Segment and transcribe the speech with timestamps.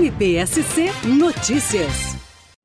[0.00, 0.86] MPSC
[1.18, 2.14] Notícias.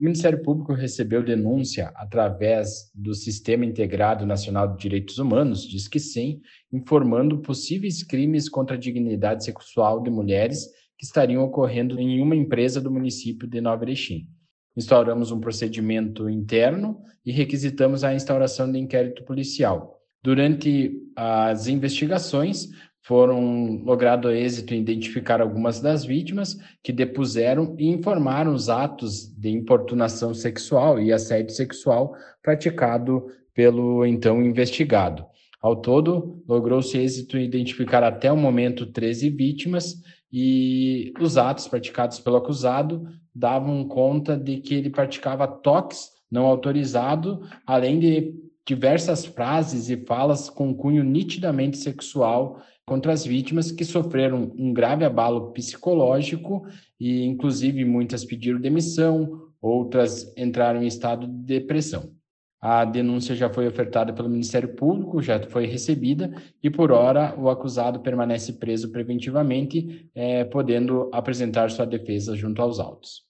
[0.00, 5.98] O Ministério Público recebeu denúncia através do Sistema Integrado Nacional de Direitos Humanos, diz que
[5.98, 6.40] sim,
[6.72, 10.64] informando possíveis crimes contra a dignidade sexual de mulheres
[10.96, 14.28] que estariam ocorrendo em uma empresa do município de Nova Erechim.
[14.76, 20.00] Instauramos um procedimento interno e requisitamos a instauração de inquérito policial.
[20.22, 22.68] Durante as investigações,
[23.04, 29.50] foram logrado êxito em identificar algumas das vítimas que depuseram e informaram os atos de
[29.50, 35.24] importunação sexual e assédio sexual praticado pelo então investigado.
[35.60, 39.96] Ao todo, logrou-se êxito em identificar até o momento 13 vítimas
[40.32, 47.42] e os atos praticados pelo acusado davam conta de que ele praticava toques não autorizado,
[47.66, 48.34] além de
[48.66, 55.04] diversas frases e falas com cunho nitidamente sexual contra as vítimas que sofreram um grave
[55.04, 56.66] abalo psicológico
[57.00, 62.12] e, inclusive, muitas pediram demissão, outras entraram em estado de depressão.
[62.60, 67.50] A denúncia já foi ofertada pelo Ministério Público, já foi recebida e, por hora, o
[67.50, 73.22] acusado permanece preso preventivamente, é, podendo apresentar sua defesa junto aos autos.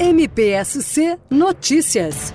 [0.00, 2.34] MPSC Notícias,